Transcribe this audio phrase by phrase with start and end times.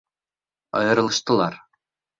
[0.79, 1.55] Айырылыштылар.